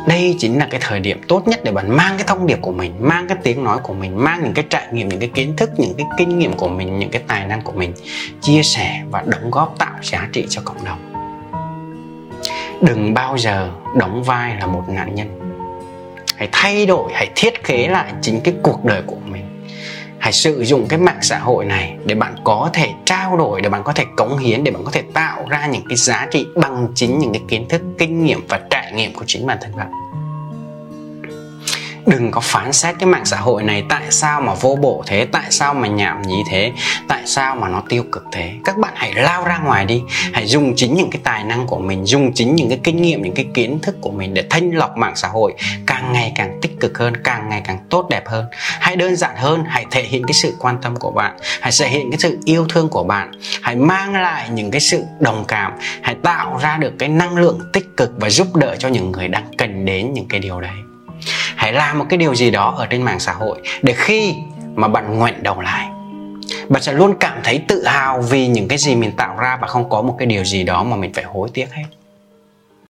Đây 0.08 0.36
chính 0.40 0.60
là 0.60 0.68
cái 0.72 0.80
thời 0.84 1.00
điểm 1.00 1.22
tốt 1.28 1.48
nhất 1.48 1.60
để 1.64 1.72
bạn 1.72 1.98
mang 1.98 2.14
cái 2.18 2.28
thông 2.28 2.48
điệp 2.48 2.60
của 2.62 2.72
mình, 2.72 2.94
mang 3.00 3.28
cái 3.28 3.38
tiếng 3.44 3.64
nói 3.64 3.78
của 3.84 3.94
mình, 3.94 4.24
mang 4.24 4.44
những 4.44 4.54
cái 4.54 4.66
trải 4.70 4.88
nghiệm, 4.92 5.10
những 5.10 5.20
cái 5.20 5.30
kiến 5.34 5.56
thức, 5.58 5.70
những 5.78 5.94
cái 5.98 6.08
kinh 6.18 6.40
nghiệm 6.40 6.54
của 6.54 6.68
mình, 6.68 7.00
những 7.00 7.10
cái 7.10 7.22
tài 7.28 7.48
năng 7.48 7.62
của 7.62 7.72
mình 7.72 7.94
chia 8.42 8.64
sẻ 8.64 9.04
và 9.12 9.24
đóng 9.26 9.52
góp 9.52 9.76
tạo 9.78 9.96
giá 10.02 10.28
trị 10.34 10.46
cho 10.50 10.62
cộng 10.66 10.86
đồng. 10.86 11.12
Đừng 12.82 13.14
bao 13.14 13.38
giờ 13.38 13.70
đóng 13.98 14.24
vai 14.24 14.56
là 14.60 14.66
một 14.66 14.84
nạn 14.88 15.16
nhân 15.16 15.45
hãy 16.38 16.50
thay 16.51 16.86
đổi, 16.86 17.12
hãy 17.13 17.30
thiết 17.36 17.63
kế 17.63 17.88
lại 17.88 18.13
chính 18.22 18.42
cái 18.42 18.54
cuộc 18.63 18.86
đời 18.86 19.01
của 19.08 19.18
mình. 19.25 19.46
Hãy 20.20 20.34
sử 20.34 20.63
dụng 20.63 20.86
cái 20.89 21.00
mạng 21.00 21.20
xã 21.22 21.39
hội 21.39 21.65
này 21.65 21.96
để 22.06 22.15
bạn 22.15 22.36
có 22.44 22.70
thể 22.74 22.89
trao 23.06 23.38
đổi, 23.38 23.62
để 23.62 23.70
bạn 23.70 23.84
có 23.84 23.94
thể 23.94 24.04
cống 24.18 24.38
hiến, 24.38 24.63
để 24.63 24.72
bạn 24.72 24.84
có 24.84 24.92
thể 24.92 25.04
tạo 25.13 25.46
ra 25.50 25.68
những 25.68 25.84
cái 25.89 25.96
giá 25.96 26.27
trị 26.32 26.48
bằng 26.56 26.88
chính 26.96 27.20
những 27.20 27.34
cái 27.34 27.42
kiến 27.48 27.68
thức, 27.70 27.82
kinh 27.98 28.25
nghiệm 28.25 28.48
và 28.50 28.60
trải 28.70 28.92
nghiệm 28.96 29.13
của 29.13 29.24
chính 29.27 29.46
bản 29.46 29.58
thân 29.62 29.75
bạn 29.75 29.92
đừng 32.08 32.32
có 32.32 32.42
phán 32.42 32.74
xét 32.74 32.96
cái 33.00 33.08
mạng 33.08 33.26
xã 33.26 33.38
hội 33.38 33.64
này, 33.64 33.84
tại 33.90 34.04
sao 34.10 34.42
mà 34.42 34.54
vô 34.54 34.76
bổ 34.82 35.04
thế? 35.08 35.28
Tại 35.32 35.46
sao 35.50 35.74
mà 35.74 35.88
nhảm 35.88 36.22
nhí 36.22 36.44
thế? 36.50 36.72
Tại 37.08 37.22
sao 37.26 37.56
mà 37.56 37.68
nó 37.68 37.84
tiêu 37.90 38.04
cực 38.12 38.24
thế? 38.32 38.52
Các 38.66 38.78
bạn 38.78 38.94
hãy 38.96 39.14
lao 39.14 39.44
ra 39.44 39.58
ngoài 39.58 39.86
đi. 39.86 40.04
Hãy 40.34 40.48
dùng 40.48 40.74
chính 40.76 40.96
những 40.96 41.10
cái 41.10 41.22
tài 41.24 41.44
năng 41.44 41.68
của 41.68 41.80
mình, 41.80 42.06
dùng 42.06 42.34
chính 42.34 42.56
những 42.56 42.70
cái 42.70 42.80
kinh 42.84 43.02
nghiệm, 43.02 43.22
những 43.22 43.36
cái 43.36 43.46
kiến 43.54 43.80
thức 43.82 43.96
của 44.02 44.12
mình 44.12 44.34
để 44.34 44.44
thanh 44.50 44.72
lọc 44.72 44.98
mạng 44.98 45.16
xã 45.16 45.28
hội 45.28 45.54
càng 45.88 46.14
ngày 46.14 46.32
càng 46.36 46.60
tích 46.62 46.80
cực 46.80 46.98
hơn, 46.98 47.14
càng 47.24 47.50
ngày 47.50 47.62
càng 47.66 47.78
tốt 47.90 48.08
đẹp 48.10 48.28
hơn. 48.28 48.46
Hãy 48.80 48.96
đơn 48.96 49.16
giản 49.16 49.36
hơn, 49.36 49.64
hãy 49.68 49.86
thể 49.92 50.04
hiện 50.04 50.24
cái 50.28 50.34
sự 50.34 50.54
quan 50.60 50.78
tâm 50.82 50.96
của 50.96 51.12
bạn, 51.12 51.38
hãy 51.62 51.72
thể 51.80 51.88
hiện 51.88 52.12
cái 52.12 52.20
sự 52.20 52.40
yêu 52.46 52.66
thương 52.70 52.90
của 52.90 53.04
bạn, 53.04 53.32
hãy 53.62 53.76
mang 53.76 54.14
lại 54.14 54.50
những 54.50 54.72
cái 54.72 54.82
sự 54.82 55.04
đồng 55.20 55.46
cảm, 55.48 55.72
hãy 56.02 56.16
tạo 56.24 56.60
ra 56.62 56.78
được 56.78 56.94
cái 57.00 57.10
năng 57.10 57.38
lượng 57.38 57.60
tích 57.74 57.88
cực 57.98 58.12
và 58.18 58.30
giúp 58.30 58.56
đỡ 58.56 58.76
cho 58.80 58.88
những 58.88 59.12
người 59.12 59.28
đang 59.28 59.46
cần 59.58 59.86
đến 59.86 60.14
những 60.14 60.28
cái 60.30 60.40
điều 60.40 60.62
đấy 60.62 60.85
hãy 61.66 61.74
làm 61.74 62.00
một 62.00 62.06
cái 62.10 62.18
điều 62.18 62.36
gì 62.36 62.52
đó 62.52 62.74
ở 62.78 62.86
trên 62.86 63.02
mạng 63.02 63.20
xã 63.20 63.34
hội 63.34 63.62
để 63.82 63.94
khi 63.98 64.36
mà 64.76 64.88
bạn 64.88 65.18
ngoảnh 65.18 65.44
đầu 65.44 65.62
lại, 65.62 65.88
bạn 66.70 66.84
sẽ 66.84 66.94
luôn 66.94 67.14
cảm 67.20 67.38
thấy 67.44 67.62
tự 67.68 67.86
hào 67.86 68.22
vì 68.22 68.48
những 68.48 68.68
cái 68.68 68.78
gì 68.78 68.96
mình 68.96 69.12
tạo 69.12 69.36
ra 69.38 69.58
và 69.62 69.68
không 69.68 69.90
có 69.90 70.02
một 70.02 70.16
cái 70.20 70.26
điều 70.26 70.46
gì 70.46 70.64
đó 70.64 70.84
mà 70.84 70.96
mình 70.96 71.14
phải 71.14 71.24
hối 71.24 71.50
tiếc 71.54 71.74
hết. 71.74 71.84